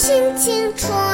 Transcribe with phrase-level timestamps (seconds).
[0.00, 1.09] 清清楚。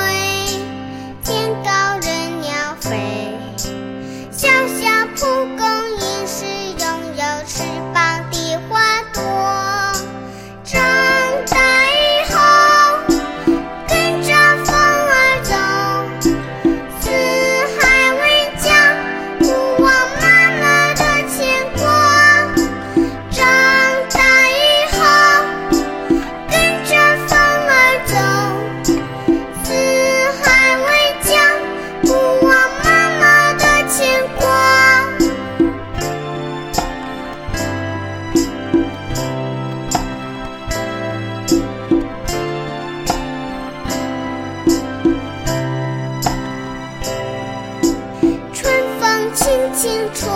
[49.87, 50.36] 清楚